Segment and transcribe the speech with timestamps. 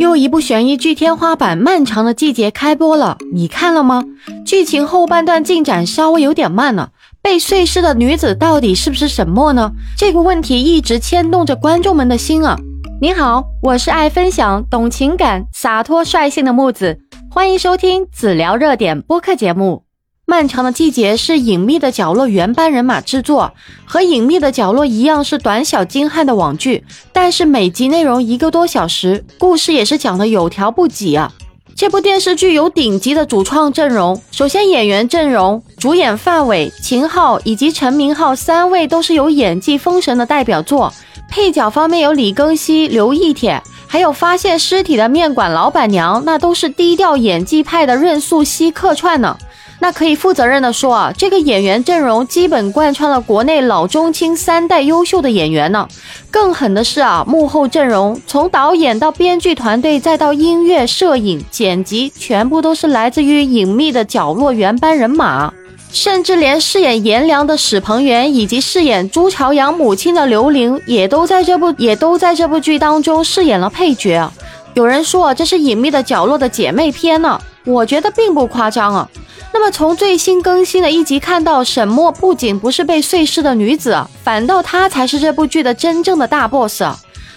[0.00, 4.02] 又一部悬疑剧天花板《漫长的季节》开播了，你看了吗？
[4.46, 6.92] 剧情后半段进展稍微有点慢了。
[7.20, 9.72] 被碎尸的女子到底是不是沈墨呢？
[9.98, 12.56] 这个问题一直牵动着观众们的心啊！
[13.02, 16.98] 你好，我是爱分享、懂情感、洒脱率性的木子，
[17.30, 19.89] 欢迎收听子聊热点播客节目。
[20.30, 23.52] 漫长的季节是隐秘的角落原班人马制作，
[23.84, 31.32] 和隐秘的角落一样是短小精悍的网剧，但是每集内容一个多小时，故事也是讲的有条不紊啊。
[31.74, 40.94] 这部电视剧有顶级的主创阵容，首先演员阵容，主演范伟、秦昊以及陈明昊三位都是有演技封神的代表作，
[41.28, 49.36] 配角方面有李庚希、刘亦铁，还有发现尸体的面馆老板娘，那都是低调演技派的任素汐客串呢。
[49.82, 55.88] 那可以负责任的说啊，这个演员阵容基本贯穿了国内老中青三代优秀的演员呢。
[56.30, 65.52] 更狠的是啊，幕后阵容从导演到编剧团队再到音乐、摄影、剪辑，全部都是来自于隐秘的角落原班人马，
[65.90, 74.30] 甚至连饰演颜良的史鹏元以及饰演朱朝阳母亲的刘玲，也都在这部也都在这部剧当中饰演了配角。
[74.74, 79.08] 有人说这是隐秘的角落的姐妹篇呢，我觉得并不夸张啊。
[79.52, 86.82] 那么从最新更新的一集看到，沈墨不仅不是被碎尸的女子，反倒她才是这部剧的真正的大 boss。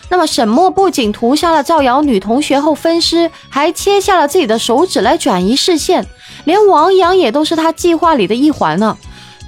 [0.09, 6.05] 那么沈墨不仅屠杀了造谣女同学后分尸，还切下了自己的手指来转移视线，
[6.43, 8.95] 连王阳也都是他计划里的一环呢。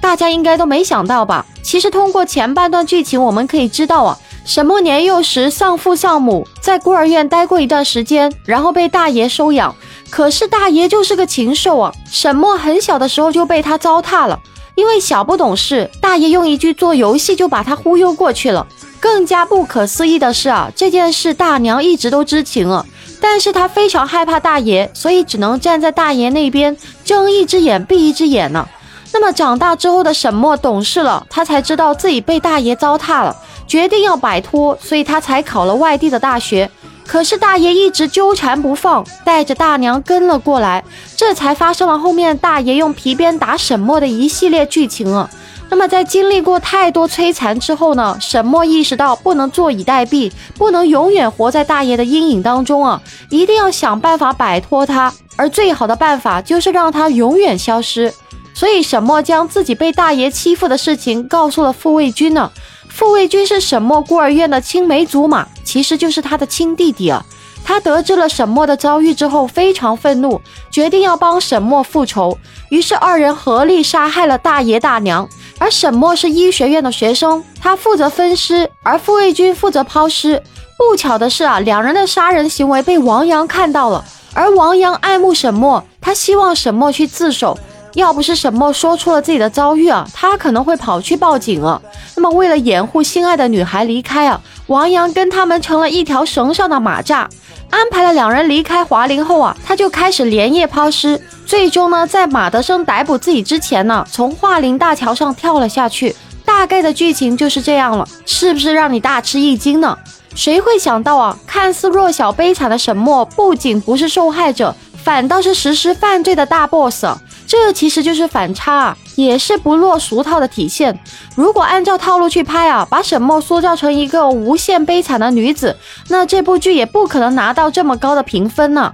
[0.00, 1.46] 大家应该都没想到吧？
[1.62, 9.74] 其实通过前半段剧情，我们可以知道啊，沈墨年幼时丧父丧母，在孤儿院待过一段时间，然后被大爷收养。
[10.08, 11.92] 可是大爷就是个禽兽啊！
[12.08, 14.38] 沈墨很小的时候就被他糟蹋了，
[14.76, 18.64] 因为小不懂事，大爷用一句做游戏就把他忽悠过去了。
[19.00, 22.86] 更加不可思议的是啊，这件事大娘一直都知情了，
[23.20, 28.68] 但是她非常害怕大爷，所以只能站在大爷那边，睁一只眼闭一只眼呢。
[29.12, 33.34] 那么长大之后的沈墨懂事了，他才知道自己被大爷糟蹋了，
[33.76, 36.70] 决定要摆脱，所以他才考了外地的大学。
[37.06, 40.82] 可是大爷一直纠缠不放，带着大娘跟了过来，
[41.14, 45.28] 这才发生了后面大爷用皮鞭打沈墨的一系列剧情啊。
[45.68, 58.10] 那么在经历过太多摧残之后呢，沈墨意识到不能坐以待毙，不能永远活在大爷的阴影当中啊，一定要想办法摆脱他，而最好的办法就是让他永远消失。
[58.54, 62.50] 所以沈墨将自己被大爷欺负的事情告诉了傅卫军呢。
[62.96, 67.22] 傅卫军是沈墨孤儿院的青梅竹马，其实就是他的亲弟弟啊。
[67.62, 70.40] 他得知了沈墨的遭遇之后，非常愤怒，
[70.70, 72.38] 决定要帮沈墨复仇。
[72.70, 75.28] 于是二人合力杀害了大爷大娘。
[75.58, 80.42] 而沈墨是医学院的学生，他负责分尸，而傅卫军负责抛尸。
[80.78, 84.02] 不巧的是啊，两人的杀人行为被王阳看到了，
[84.32, 87.58] 而王阳爱慕沈墨，他希望沈墨去自首。
[87.96, 91.80] 要不是沈默说出了自己的遭遇啊，他可能会跑去报警了。
[92.14, 97.26] 那么为了掩护心爱的女孩离开啊，王阳跟他们成了一条绳上的马蚱，
[97.70, 101.18] 安排了两人离开华林后啊，他就开始连夜抛尸。
[101.46, 106.14] 最终呢，在马德生逮捕自己之前呢，从华林大桥上跳了下去。
[106.44, 109.96] 大概的剧情就是这样了，是不是让你大吃一惊呢？
[110.34, 117.06] 谁会想到啊，看似弱小悲惨的沈默，不仅不是受害者，反倒是实施犯罪的大 boss。
[117.46, 120.98] 这其实就是反差，也是不落俗套的体现。
[121.34, 125.76] 如果按照套路去拍啊，把沈墨塑造成一个无限悲惨的女子，
[126.08, 128.92] 那这部剧也不可能拿到这么高的评分呢。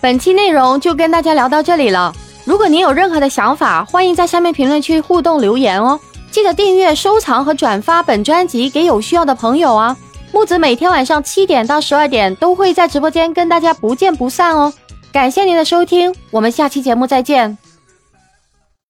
[0.00, 2.14] 本期内容就跟大家聊到这里了。
[2.44, 5.98] 如果您有任何的想法，欢迎在下面评论区互动留言哦。
[6.30, 9.96] 记得订阅、收藏和转发本专辑给有需要的朋友啊。
[10.30, 14.70] 木子每天晚上七点到十二点都会在直播间跟大家不见不散哦。
[15.10, 17.56] 感谢您的收听，我们下期节目再见。